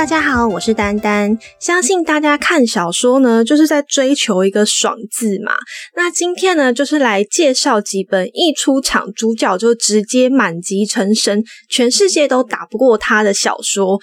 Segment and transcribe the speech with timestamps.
[0.00, 1.38] 大家好，我是丹丹。
[1.58, 5.52] 相信大家看小说呢，就是在追求一个爽字嘛。
[5.94, 13.98] 那今天呢，就是来介绍几本一出场主角就直接满级成神，全世界都打不过他的小说。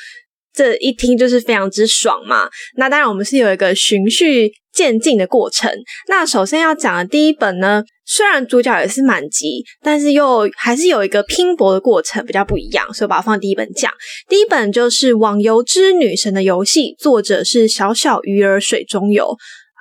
[0.58, 2.50] 这一听就是非常之爽嘛。
[2.76, 5.72] 那当然，我们是有一个循序渐进的过程。
[6.10, 7.84] 那首先要讲的第一本呢。
[8.10, 13.92] 虽然主角也是满级，但是又还是有一个拼搏的过程，比较不一样，所以把它放第一本讲。
[14.30, 19.36] 第一本就是《网游之女神的游戏》，作者是小小鱼儿水中游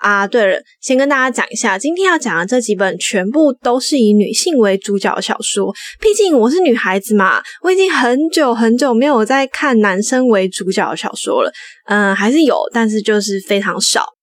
[0.07, 0.27] 啊。
[0.27, 5.73] 对了，先跟大家讲一下，今天要讲的这几本全部都是以女性为主角的小说。
[6.01, 11.51] 毕竟我是女孩子嘛，我已经很久很久没有在看男生为主角的小说了。
[11.87, 14.16] 嗯，还是有，但是就是非常少。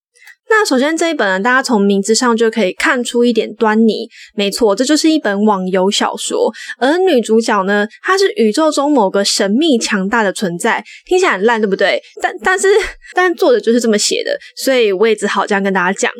[0.55, 4.07] 那首先这一本呢，大家从名字上就可以看出一点端倪。
[4.35, 6.53] 没错，这就是一本网游小说。
[6.77, 11.99] 而女主角呢，她是宇宙中某个神秘强大的存在，听起来很烂，对不对？
[12.21, 12.67] 但但是，
[13.15, 16.11] 但作者就是这么写的，所以我也只好这样跟大家讲。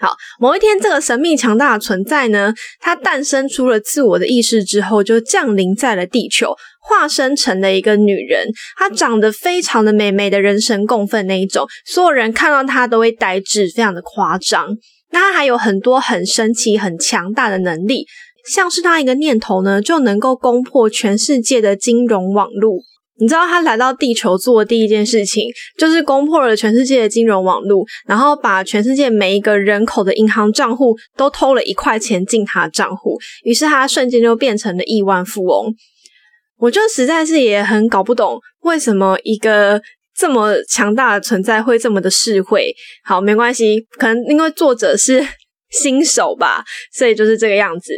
[0.00, 8.46] 好，某一天，这个神秘强大的存在呢，它诞生出了自我的意识之后，就降临在了地球，化身成了一个女人。
[8.76, 14.76] 她长得非常的美，美的人神共愤那一种，所有人看到她都会呆滞，非常的夸张。
[15.10, 18.06] 那她还有很多很神奇、很强大的能力，
[18.48, 22.78] 像是她一个念头呢，就能够攻破全世界的金融网络。
[23.20, 35.74] 你知道他来到地球做的第一件事情，就是攻破了全世界的金融网络，然后把全世界每一个人口的银行账户都偷了一块钱进他的账户，于是他瞬间就变成了亿万富翁。
[36.58, 39.80] 我就实在是也很搞不懂，为什么一个
[40.16, 42.74] 这么强大的存在会这么的智慧。
[43.04, 45.26] 好，没关系，可能因为作者是
[45.70, 47.92] 新手吧，所以就是这个样子。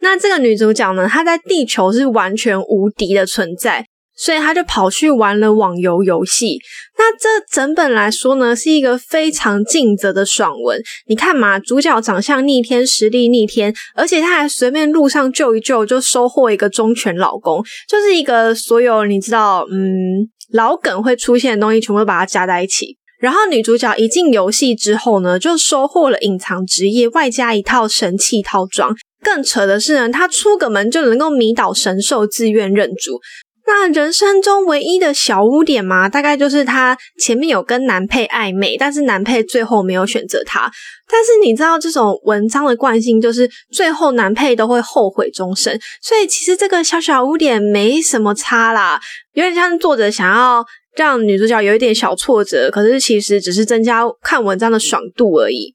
[0.00, 3.86] 那这个女主角呢，她在地球是完全无敌的存在。
[4.16, 6.58] 所以他就跑去玩了网游游戏。
[6.96, 10.80] 那这整本来说呢，是一个非常尽责的爽文。
[11.06, 22.96] 你看嘛，主角长相逆天，实力逆天，而且他还随便路上救一救，就收获一个忠犬老公，就是一个所有你知道，嗯，老梗会出现的东西，全部把它加在一起。
[23.20, 28.94] 然后女主角一进游戏之后呢，就收获了隐藏职业，外加一套神器套装。
[29.22, 33.18] 更扯的是呢，她出个门就能够迷倒神兽，自愿认主。
[33.66, 40.70] 那人生中唯一的小污点嘛，大概就是他前面有跟男配暧昧，但是男配最后没有选择他。
[41.10, 45.78] 但是你知道这种文章的惯性，就是最后男配都会后悔终生。
[46.02, 49.00] 所以其实这个小小污点没什么差啦，
[49.32, 50.64] 有点像作者想要
[50.96, 55.74] 让女主角有一点小挫折，可是其实只是增加看文章的爽度而已。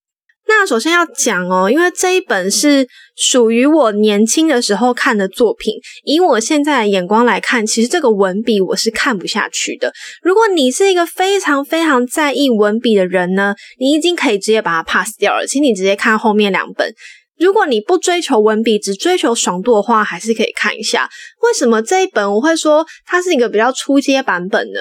[0.50, 9.94] 那首先要讲哦，因为这一本是属于我年轻的时候看的作品，以我现在的眼光来看，其实这个文笔我是看不下去的。
[10.24, 16.94] 如果你是一个非常非常在意文笔的人呢，你已经可以直接把它 pass 掉了，请你直接看后面两本。
[17.38, 21.08] 如果你不追求文笔，只追求爽度的话，还是可以看一下。
[21.44, 24.80] 为什么这一本我会说它是一个比较初阶版本呢？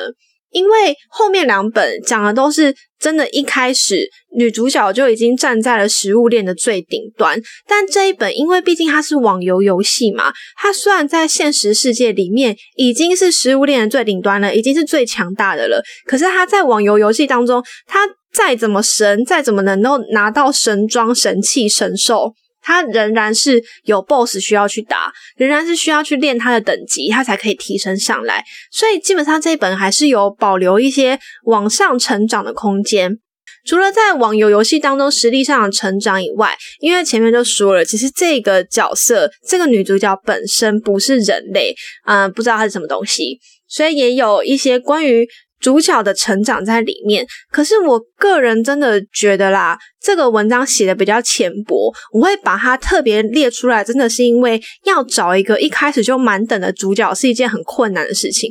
[0.51, 7.41] 因为后面两本讲的都是真的，一开始女主角就已经站在了食物链的最顶端。
[7.67, 15.83] 但这一本，因为毕竟它是网游游戏嘛，它虽然在现实世界里面已经是食物链的最顶端了，已经是最强大的了。
[16.07, 22.33] 可是它在网游游戏当中，它再怎么神，再怎么能够拿到神装、神器、神兽。
[22.69, 28.45] 他仍然是有 BOSS 需要去打，仍然是需要去练他的等级，他才可以提升上来。
[28.71, 33.17] 所以基本上这一本还是有保留一些往上成长的空间。
[33.65, 41.75] 除了在网游游戏当中实力上的成长以外，因为前面就说了，其实这个角色这个女主角本身不是人类，
[42.05, 45.27] 嗯，不知道她是什么东西，所以也有一些关于。
[45.61, 51.93] 主角的成长在里面，可是我个人真的觉得啦，这个文章写的比较浅薄。
[52.13, 58.51] 我会把它特别列出来，真的是因为要找一个一开始就满等的主角是一件很困难的事情。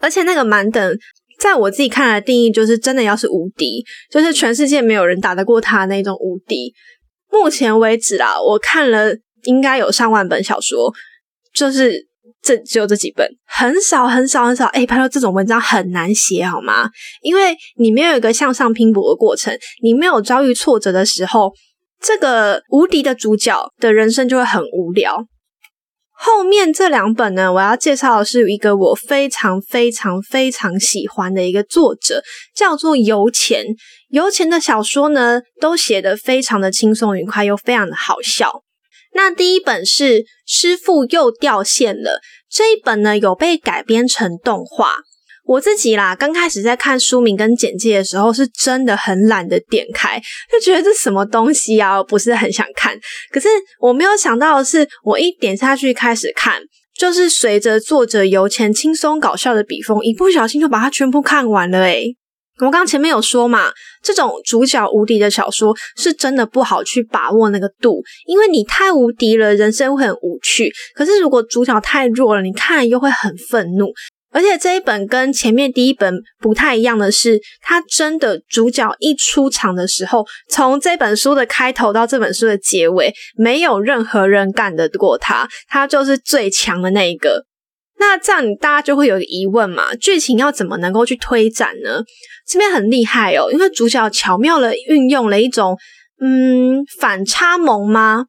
[0.00, 0.98] 而且那个满等，
[1.38, 6.72] 在我自己看来定义就是真的要是无敌，就是全世界没有人打得过他那种无敌。
[7.30, 9.14] 目前为止啦，我看了
[9.44, 10.92] 应该有上万本小说，
[11.52, 12.06] 就是。
[12.46, 14.66] 这只有这几本，很少很少很少。
[14.66, 16.88] 哎，拍到这种文章很难写，好吗？
[17.20, 19.52] 因为你没有一个向上拼搏的过程，
[19.82, 21.52] 你没有遭遇挫折的时候，
[22.00, 25.26] 这个无敌的主角的人生就会很无聊。
[26.18, 32.22] 后面这两本呢，我要介绍的是一个我非常非常非常喜欢的一个作者，
[32.54, 33.66] 叫做油钱。
[34.10, 38.62] 油钱的小说呢，都写得非常的轻松愉快，又非常的好笑。
[39.16, 42.20] 那第一本是师傅又掉线了。
[42.48, 44.98] 这一本呢有被改编成动画，
[45.44, 50.22] 我自己啦，刚开始在看书名跟简介的时候，是真的很懒得点开，
[50.52, 52.96] 就觉得这什么东西啊，不是很想看。
[53.32, 53.48] 可是
[53.80, 56.62] 我没有想到的是，我一点下去开始看，
[56.96, 62.14] 就是随着作者由前轻松搞笑的笔锋，一不小心就把它全部看完了诶
[62.58, 63.70] 我们刚前面有说嘛，
[64.02, 70.72] 这种主角无敌的小说是真的不好去把握那个度，因为你太无敌了，人生会很无趣。
[70.94, 73.92] 可是如果主角太弱了，你看又会很愤怒。
[74.32, 87.46] 而且这一本跟前面第一本不太一样的是，它真的主角一出场的时候，从这本书的开头到这本书的结尾，没有任何人干得过他，他就是最强的那一个。
[87.98, 89.94] 那这样大家就会有疑问嘛？
[89.94, 92.02] 剧情要怎么能够去推展呢？
[92.46, 95.76] 这边很厉害哦，因为主角巧妙的运用了一种
[96.20, 98.26] 嗯反差萌吗？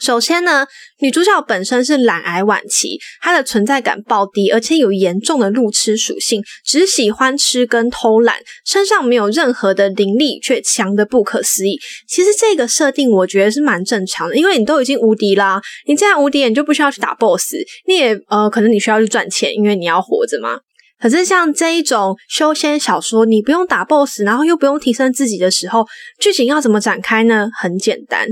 [0.00, 0.66] 首先呢，
[1.00, 11.78] 女主角本身是懒癌晚期，她的存在感爆低，而且有严重的路痴属性，只喜欢吃跟偷懒，身上没有任何的灵力，却强的不可思议。
[12.06, 17.56] 其实这个设定我觉得是蛮正常的，因为你都已经无敌啦，你这样无敌，你就不需要去打 BOSS，
[17.86, 20.60] 你也呃可能你需要去赚钱，因为你要活着嘛。
[21.00, 25.86] 可是像这一种修仙小说，你不用打 BOSS，然后又不用提升自己的时候，
[26.18, 27.48] 剧情要怎么展开呢？
[27.56, 28.26] 很简单。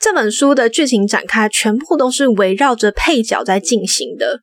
[0.00, 4.40] 这本书的剧情展开全部都是围绕着配角在进行的，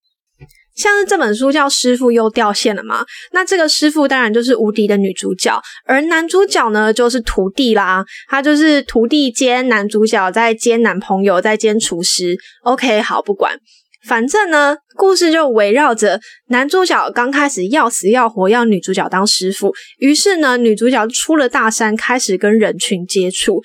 [0.76, 12.36] 像是这本书叫《师傅又掉线了》嘛，那这个师傅当然就是无敌的女主角，而男主角呢就是徒弟啦，他就是徒弟兼男主角，在兼男朋友，在兼厨师。
[12.64, 13.58] OK，好，不管，
[14.06, 16.20] 反正呢，故事就围绕着
[16.50, 23.62] 男主角刚开始要死要活要女主角当师傅，于是呢，女主角出了大山，开始跟人群接触。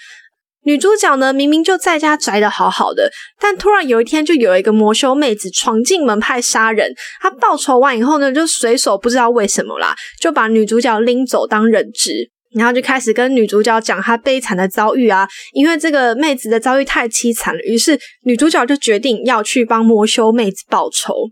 [0.65, 3.11] 女主角呢，明明就在家宅的好好的，
[3.41, 6.93] 但突然有一天，就有一个魔修妹子闯进门派杀人。
[7.21, 15.27] 她报仇完以后呢，就随手不知道为什么啦，就把女主角拎走当人质，然后就开始跟女主角讲她悲惨的遭遇啊。
[15.55, 21.31] 因为这个妹子的遭遇太凄惨了，于是女主角就决定要去帮魔修妹子报仇。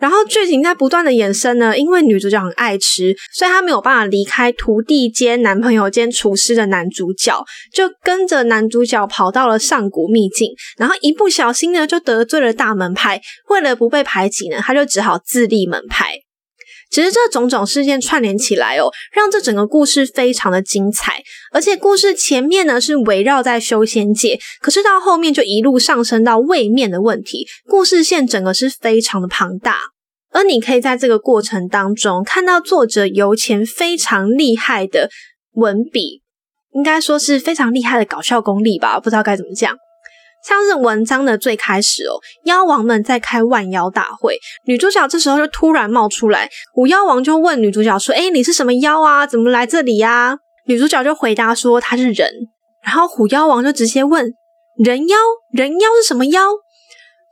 [0.00, 16.19] 然后剧情在不断的延伸呢，因为女主角很爱吃，所以她没有办法离开徒弟兼男朋友兼厨师的男主角，就跟着男主角跑到了上古秘境，然后一不小心呢就得罪了大门派，为了不被排挤呢，他就只好自立门派。
[16.90, 21.22] 其实这种种事件串联起来哦，让这整个故事非常的精彩。
[21.52, 29.78] 而且故事前面呢是围绕在修仙界，可是到后面就一路上升到位面的问题，故事线整个是非常的庞大。
[30.32, 35.10] 而你可以在这个过程当中看到作者由前非常厉害的
[35.54, 36.22] 文笔，
[36.72, 39.76] 应该说是非常厉害的搞笑功力吧，不知道该怎么讲。
[40.42, 49.26] 像是文章的最开始哦，妖王们在开万妖大会，女主角这时候就突然冒出来，虎妖王就问女主角说：“哎，你是什么妖啊？
[49.26, 52.30] 怎么来这里呀？”女主角就回答说：“她是人。”
[52.82, 54.32] 然后虎妖王就直接问
[54.82, 55.16] ：“人妖？
[55.52, 56.42] 人妖是什么妖？”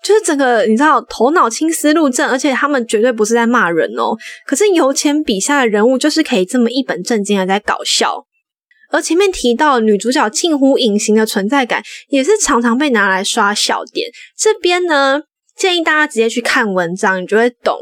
[0.00, 4.16] 就是整个你知道头脑清思路正，而且他们绝对不是在骂人哦。
[4.46, 8.24] 可是由前笔下的人物就是可以这么一本正经的在搞笑。
[8.90, 14.08] 而前面提到女主角近乎隐形的存在感，也是常常被拿来刷笑点。
[14.36, 15.22] 这边呢，
[15.56, 17.78] 建议大家直接去看文章，你就会懂。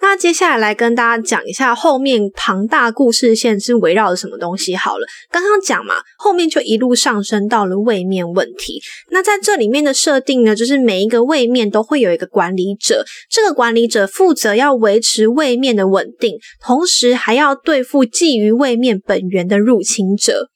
[0.00, 5.06] 那接下来来跟大家讲一下后面庞大故事线是围绕着什么东西好了。
[5.30, 8.80] 刚刚讲嘛，后面就一路上升到了位面问题。
[9.10, 20.50] 那在这里面的设定呢，就是每一个位面都会有一个管理者，这个管理者负责要维持位面的稳定，同时还要对付觊觎位面本源的入侵者。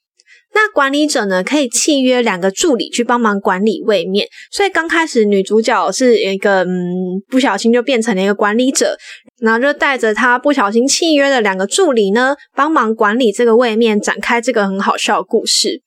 [0.55, 6.69] 那管理者呢，可以契约两个助理去帮忙管理位面，所以刚开始女主角是一个嗯，
[7.31, 8.95] 不小心就变成了一个管理者，
[9.43, 15.83] 然后就带着他不小心契约的两个助理呢，帮忙管理这个位面，展开这个很好笑的故事。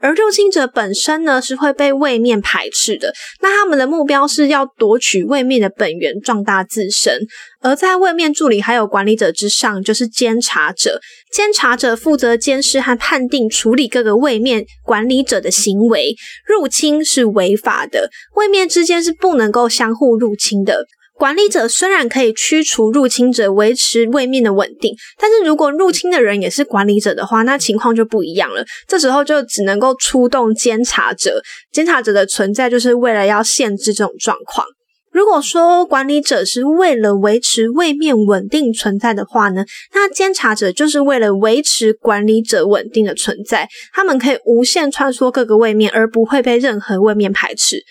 [0.00, 3.12] 而入侵者本身呢，是会被位面排斥的。
[3.40, 7.20] 那他们的目标是要夺取位面的本源，壮大自身。
[7.60, 11.00] 而在位面助理还有管理者之上，就是监察者。
[11.32, 16.14] 监察者负责监视和判定、处理各个位面管理者的行为。
[16.46, 20.84] 入侵是违法的，位面之间是不能够相互入侵的。
[21.18, 28.64] 管理者虽然可以驱除入侵者，维持位面的稳定，但是如果入侵的人也是管理者的话，那情况就不一样了。
[28.86, 34.64] 这时候就只能够出动监察者，监察者的存在就是为了要限制这种状况。
[35.10, 47.82] 如果说管理者是为了维持位面稳定存在的话呢，那监察者就是为了维持管理者稳定的存在，他们可以无限穿梭各个位面，而不会被任何位面排斥。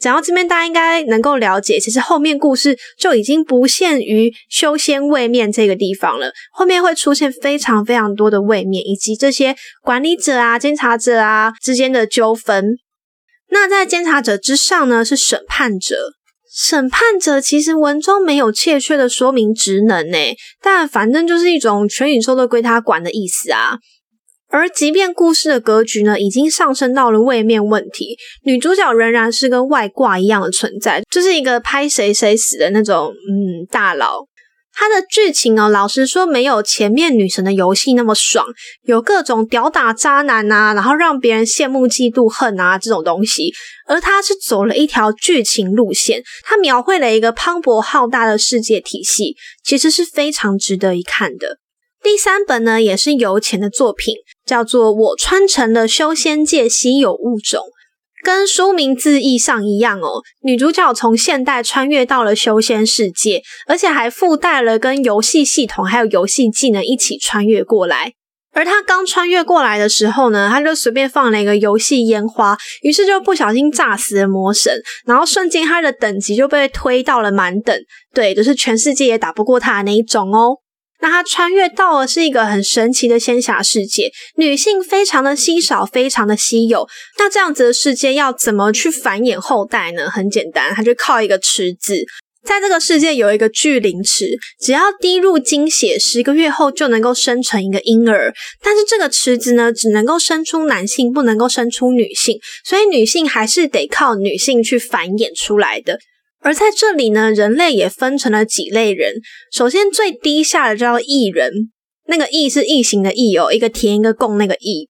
[0.00, 12.76] 讲到这边，大家应该能够了解，其实后面故事就已经不限于修仙位面这个地方了，后面会出现非常非常多的位面，以及这些管理者啊、监察者啊之间的纠纷。
[13.50, 15.96] 那在监察者之上呢，是审判者。
[16.50, 20.18] 审判者其实文中没有确切的说明职能呢，
[20.62, 23.78] 但反正就是一种全宇宙都归他管的意思啊。
[24.50, 34.26] 而即便故事的格局呢，已经上升到了位面问题，女主角仍然是跟外挂一样的存在，就是一个拍谁谁死的那种嗯大佬。
[34.80, 38.46] 它的剧情哦，老实说没有前面女神的游戏那么爽，
[38.84, 43.52] 有各种屌打渣男啊，然后让别人羡慕嫉妒恨啊这种东西。
[43.88, 51.58] 而它是走了一条剧情路线，它描绘了一个磅礴浩大的世界体系，其实是非常值得一看的。
[52.00, 54.14] 第三本呢，也是由前的作品，
[54.48, 57.60] 叫做《我穿成了修仙界稀有物种》，
[58.24, 60.22] 跟书名字义上一样哦。
[60.42, 68.14] 女主角从现代穿越到了修仙世界，而且还附带了跟游戏系统还有游戏技能一起穿越过来。
[68.54, 74.72] 而她刚穿越过来的时候呢，她就随便放了一个游戏烟花，于是就不小心炸死了魔神，
[75.06, 77.78] 然后瞬间她的等级就被推到了满等，
[78.12, 80.56] 对，就是全世界也打不过她的那一种哦。
[81.00, 86.88] 那他穿越到了是一个很神奇的仙侠世界，女性非常的稀少，非常的稀有。
[87.18, 90.10] 那这样子的世界要怎么去繁衍后代呢？
[90.10, 92.04] 很简单，他就靠一个池子，
[92.44, 94.26] 在这个世界有一个聚灵池，
[94.60, 98.34] 只要滴入精血，十个月后就能够生成一个婴儿。
[98.60, 106.00] 但是这个池子呢，只能够生出男性，不能够生出女性，所以女性还是得靠女性去繁衍出来的。
[106.40, 109.14] 而在这里呢，人类也分成了几类人。
[109.52, 111.70] 首先最低下的叫异人，
[112.06, 114.88] 那个异是异形的异哦，一个田一个共那个异。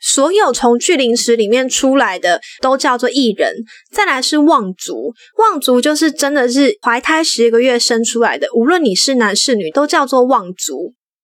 [0.00, 3.52] 所有从巨灵石里面出来的都叫做异人。
[3.90, 10.94] 再来是望族，望族就是真的是怀胎十个月生出来的，无论你是男是女，都叫做望族。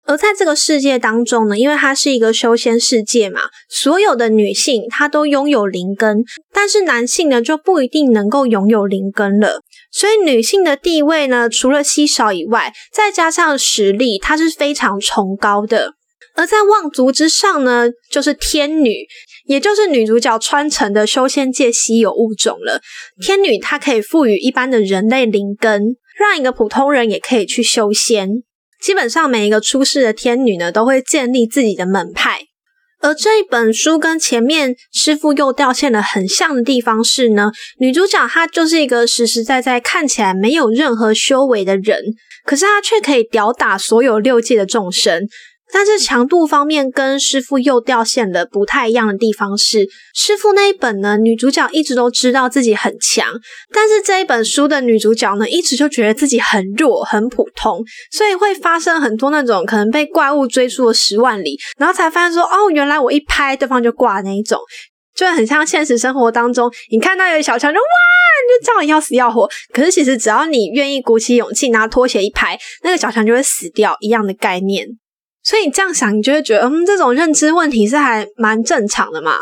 [0.08, 9.60] 而在这个世界当中呢，因为它是一个修仙世界嘛，所有的女性她都拥有灵根，但是男性呢就不一定能够拥有灵根了。
[9.92, 15.92] 所以女性的地位呢，除了稀少以外，再加上实力，它是非常崇高的。
[16.34, 19.06] 而在望族之上呢，就是天女，
[19.44, 22.80] 也就是女主角穿成的修仙界稀有物种了。
[23.20, 28.30] 天女她可以赋予一般的人类灵根，让一个普通人也可以去修仙。
[28.80, 32.40] 基本上每一个出世的天女呢，都会建立自己的门派。
[33.00, 42.00] 而这一本书跟前面师傅又掉线了很像的地方是呢，女主角她就是一个实实在在看起来没有任何修为的人，
[42.44, 45.28] 可是她却可以吊打所有六界的众生。
[45.72, 53.26] 但是强度方面跟师傅又掉线了不太一样的地方是，师傅那一本呢，女主角一直都知道自己很强，
[53.72, 64.58] 但是这一本书的女主角呢，一直就觉得自己很弱、很普通，所以会发生很多那种可能被怪物追出了十万里，然后才发现说，哦，原来我一拍对方就挂那一种，
[65.14, 74.87] 就很像现实生活当中，你看到有小强就哇，你就叫你要死要活，可是其实只要你愿意鼓起勇气拿拖鞋一拍，那个小强就会死掉一样的概念。
[75.49, 79.33] 所以你这样想，你就会觉得，嗯，这种认知问题是还蛮正常的嘛。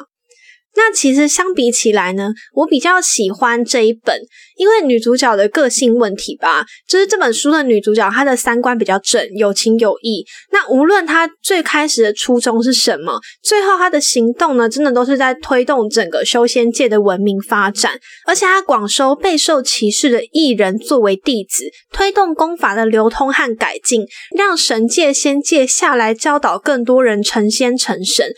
[0.76, 4.20] 那其实相比起来呢，我比较喜欢这一本，
[4.56, 10.24] 因为女主角的个性问题吧，就是这本书的女主角她的三观比较正，有情有义。
[10.52, 17.98] 那无论她最开始的初衷是什么，最后她的行动呢，真的都是在推动整个修仙界的文明发展。
[18.26, 24.04] 而且她广收备受歧视的艺人作为弟子，推动功法的流通和改进，
[24.36, 28.30] 让神界仙界下来教导更多人成仙成神。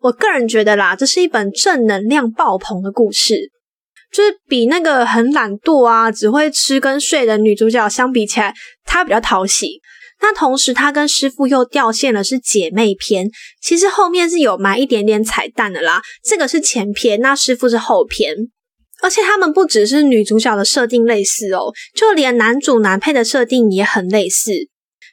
[0.00, 3.50] 我个人觉得啦，这是一本正能量爆棚的故事，
[4.12, 8.54] 就是比那个很懒惰啊、只会吃跟睡的女主角相比起来，
[8.84, 9.80] 她比较讨喜。
[10.22, 13.28] 那同时，她跟师傅又掉线了，是姐妹篇。
[13.62, 18.34] 其实后面是有埋一点点彩蛋的啦，这个是前篇，那师傅是后篇。
[19.02, 24.52] 而且他们不只是女主角的设定类似哦，就连男主男配的设定也很类似。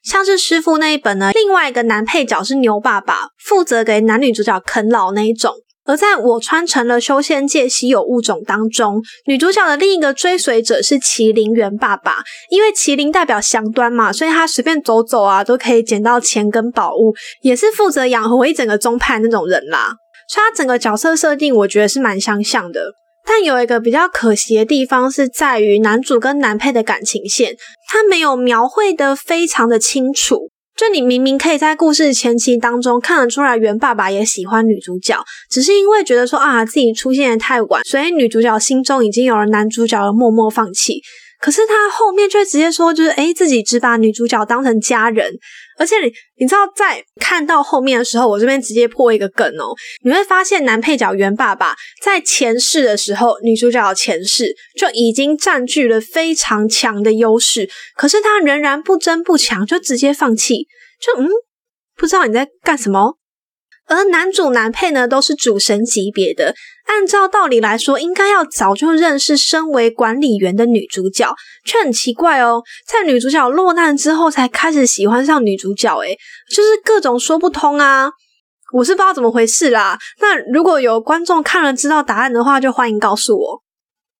[0.07, 5.53] 像是师傅那一本呢，另外一个男配角是牛爸爸，负责给男女主角啃老那一种。
[5.85, 19.95] 而在我穿成了修仙界稀有物种当中，女主角的另一个追随者是麒麟猿爸爸，因为麒麟代表祥端嘛，所以他随便走走啊都可以捡到钱跟宝物，也是负责养活一整个宗派那种人啦。
[20.29, 22.93] 所以他整个角色设定，我觉得是蛮相像的。
[23.27, 27.55] 但有一个比较可惜的地方是在于男主跟男配的感情线，
[27.89, 30.49] 他没有描绘的非常的清楚。
[30.75, 41.01] 就你明明可以在故事前期当中看得出来，原爸爸也喜欢女主角，只是因为觉得说啊自己出现的太晚，所以女主角心中已经有了男主角而默默放弃。
[41.39, 45.31] 可是他后面却直接说，就是诶自己只把女主角当成家人，
[45.77, 60.67] 而且你你知道，在看到后面的时候，我这边直接破一个梗哦，你会发现男配角袁爸爸在前世的时候，女主角前世就已经占据了非常强的优势，可是他仍然不争不抢，就直接放弃，
[60.99, 61.29] 就嗯，
[61.95, 63.16] 不知道你在干什么。
[63.87, 66.53] 而男主男配呢，都是主神级别的。
[66.85, 76.17] 按照道理来说，应该要早就认识身为管理员的女主角，却很奇怪哦，在女主角落难之后才开始喜欢上女主角，诶
[76.49, 78.09] 就是各种说不通啊！
[78.73, 79.97] 我是不知道怎么回事啦。
[80.21, 83.66] 那如果有观众看了知道答案的话，就欢迎告诉我。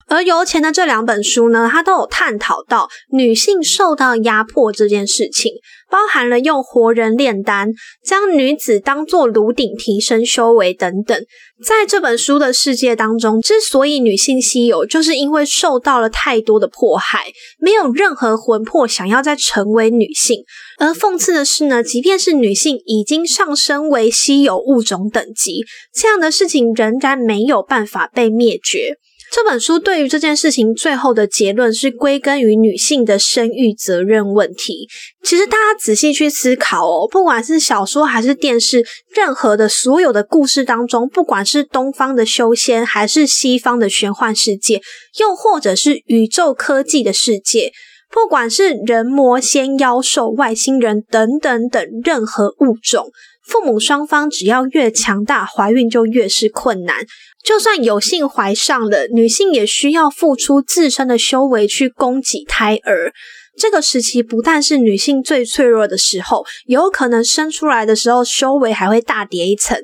[0.07, 5.51] 而由前的这两本书呢，它都有探讨到女性受到压迫这件事情，
[5.89, 7.71] 包含了用活人炼丹、
[8.03, 11.17] 将女子当作炉鼎提升修为等等。
[11.65, 17.25] 在这本书的世界当中，之所以女性稀有，就是因为受到了太多的迫害，
[17.59, 20.43] 没有任何魂魄想要再成为女性。
[20.77, 28.97] 而讽刺的是呢，即便是女性已经上升为稀有物种等级，这样的事情仍然没有办法被灭绝。
[29.31, 34.87] 这本书对于这件事情最后的结论是归根于女性的生育责任问题。
[35.21, 44.81] 其实大家仔细去思考哦，不管是小说还是电视，任何的所有的故事当中，不管是东方的修仙，还是西方的玄幻世界，
[45.19, 47.73] 又或者是宇宙科技的世界，
[48.09, 53.11] 不管是人魔仙妖兽、外星人等等等任何物种。
[53.47, 57.05] 父母双方只要越强大，怀孕就越是困难。
[57.41, 63.13] 就算有幸怀上了，女性也需要付出自身的修为去供给胎儿。
[63.57, 69.77] 这个时期不但是女性最脆弱的时候，有可能生出来的时候修为还会大跌一层。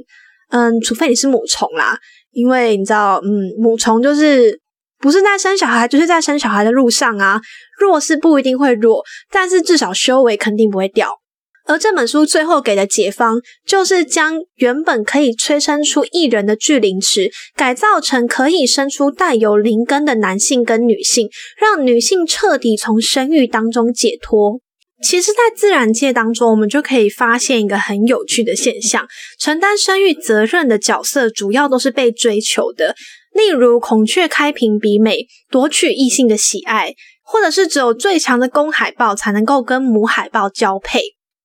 [0.49, 1.97] 嗯，除非你是母虫啦，
[2.31, 4.59] 因为你知道，嗯，母虫就是
[4.99, 7.41] 不是在生小孩，就是在生小孩的路上啊。
[7.79, 9.01] 弱是不一定会弱，
[9.31, 11.22] 但是至少修为肯定不会掉。
[11.65, 24.59] 而这本书最后给的解方，就是将原本可以催生出一人的巨灵池，改造成可以生出带有灵根的男性跟女性，让女性彻底从生育当中解脱。
[25.01, 29.05] 其实，在自然界当中，我们就可以发现一个很有趣的现象：
[29.37, 32.95] 承担生育责任的角色，主要都是被追求的，
[33.33, 41.01] 例如孔雀开屏比美，夺取异性的喜爱，或者是只有最强的公海豹才能够跟母海豹交配。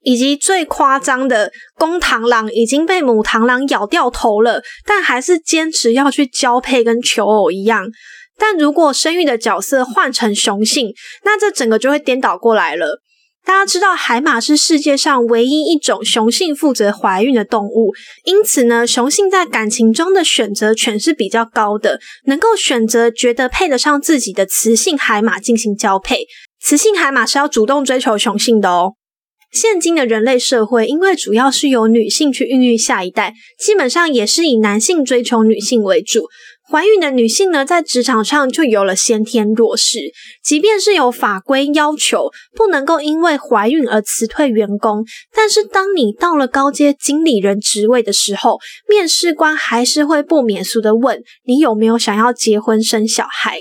[0.09, 7.85] 以及最夸张的公螳螂已经被母螳螂咬掉头了，但还是坚持要去交配，跟求偶一样。
[8.39, 10.95] 但如果生育的角色换成雄性，
[11.25, 13.03] 那这整个就会颠倒过来了。
[13.45, 17.93] 大家知道，海马是世界上唯一一种雄性负责怀孕的动物，
[18.25, 26.27] 因此呢，雄性在感情中的选择权是比较高的，能够选择觉得配得上自己的雌性海马进行交配。
[26.59, 28.95] 雌性海马是要主动追求雄性的哦。
[29.53, 36.29] 现今的人类社会，因为主要是由女性去孕育下一代，基本上也是以男性追求女性为主。
[36.71, 40.13] 怀孕的女性呢，在职场上就有了先天弱势。
[40.45, 45.03] 即便是有法规要求不能够因为怀孕而辞退员工，
[45.35, 53.61] 但是当你到了高阶经理人职位的时候，面试官还是会不免俗的问你有没有想要结婚生小孩。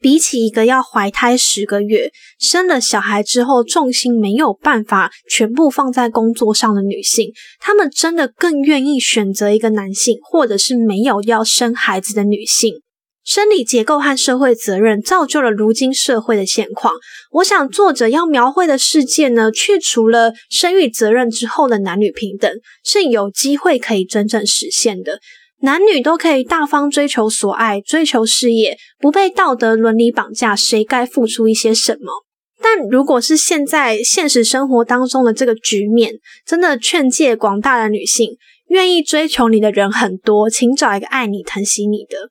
[0.00, 12.80] 比起一个要怀胎十个月、生了小孩之后重心没有办法全部放在工作上的女性，她们真的更愿意选择一个男性，或者是没有要生孩子的女性。
[13.22, 16.94] 生理结构和社会责任造就了如今社会的现况。
[17.32, 22.50] 我想，作者要描绘的世界呢，去除了生育责任之后的男女平等，
[22.82, 25.20] 是有机会可以真正实现的。
[25.62, 30.56] 男女都可以大方追求所爱，追求事业，不被道德伦理绑架。
[30.56, 32.24] 谁该付出一些什么？
[32.62, 36.14] 但如果是现在现实生活当中的这个局面，
[36.46, 38.36] 真的劝诫广大的女性，
[38.68, 42.30] 愿意追求你的人很多，请找一个爱你、疼惜你的。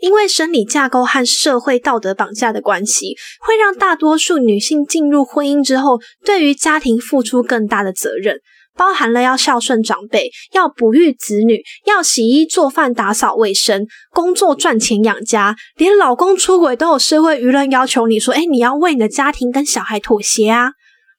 [0.00, 8.38] 因为生理架构和社会道德绑架的关系，会让大多数女性进入婚姻之后，对于家庭付出更大的责任。
[8.78, 20.70] 包含了要孝顺长辈，要哺育子女，要洗衣做饭、打扫卫生，工作赚钱养家，连老公出轨都有社会舆论要求你说：“哎，你要为你的家庭跟小孩妥协啊！”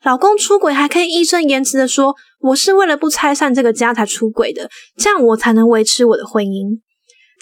[0.03, 6.79] 老公出轨还可以义正言辞的说：“我是为了不拆散这个家才出轨的，这样我才能维持我的婚姻。”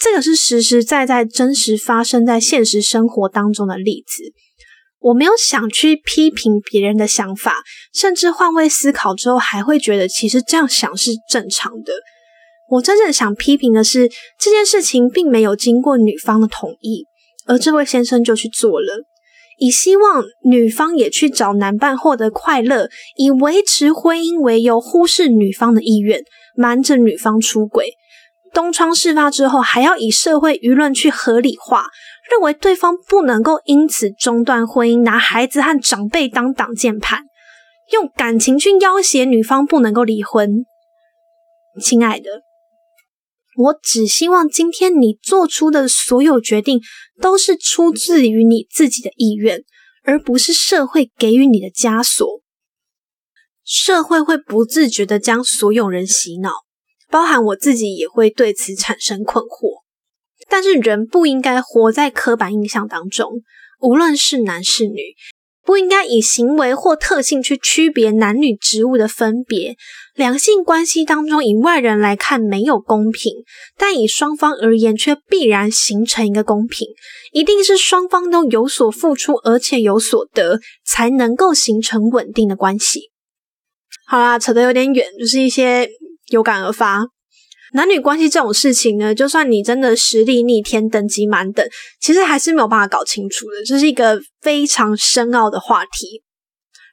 [0.02, 4.34] 这个是实实在在、真实发生在现实生活当中的例子。
[5.00, 11.94] 我没有想去批评别人的想法，甚至换位思考之后，还会觉得其实这样想是正常的。
[12.70, 17.06] 我真正想批评的是，这件事情并没有经过女方的同意，
[17.46, 19.06] 而这位先生就去做了，
[19.58, 26.22] 以希望女方也去找男伴获得快乐，以维持婚姻为由，忽视女方的意愿，
[26.56, 27.94] 瞒着女方出轨。
[28.54, 31.86] 东窗事发之后，还要以社会舆论去合理化，
[32.30, 37.22] 认为对方不能够因此中断婚姻，拿孩子和长辈当挡箭牌，
[37.92, 40.66] 用感情去要挟女方不能够离婚。
[41.82, 42.44] 亲爱的。
[43.60, 46.80] 我只希望今天你做出的所有决定
[47.20, 49.64] 都是出自于你自己的意愿，
[50.04, 52.24] 而不是社会给予你的枷锁。
[53.64, 56.52] 社会会不自觉的将所有人洗脑，
[57.10, 59.87] 包含我自己也会对此产生困惑。
[60.50, 63.42] 但是人不应该活在刻板印象当中，
[63.82, 65.16] 无论是男是女。
[65.64, 69.76] 不应该以行为或特性去区别男女职务的分别。
[70.16, 73.34] 两性关系当中，以外人来看没有公平，
[73.78, 76.88] 但以双方而言却必然形成一个公平。
[77.34, 83.12] 一定是双方都有所付出，而且有所得，才能够形成稳定的关系。
[84.06, 85.90] 好啦，扯得有点远，就是一些
[86.30, 87.08] 有感而发。
[87.74, 91.68] 男女关系这种事情呢，就算你真的实力逆天、等级满等，
[92.00, 93.64] 其实还是没有办法搞清楚的。
[93.66, 96.24] 这是一个非常深奥的话题。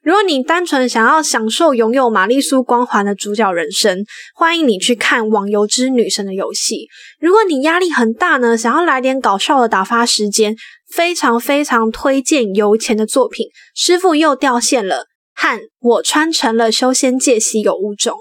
[0.02, 6.74] 如果你单纯想要享受拥有玛丽苏光环的主角人生，欢迎你去看《网游之女神的游戏》。
[7.18, 10.54] 如果你压力很大呢，想要来点搞笑的打发时间，
[10.90, 14.96] 非常非常推荐油钱的作品《师傅又掉线了》
[15.34, 18.12] 和《我穿成了修仙界稀有物种》。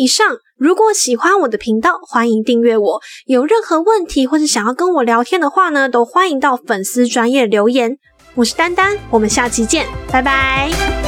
[0.00, 3.00] 以上，如果喜欢我的频道，欢迎订阅我。
[3.26, 7.98] 有任何问题或是想要跟我聊天的话呢，都欢迎到粉丝专业留言。
[8.34, 10.99] 我是丹丹，我们下期见，拜拜。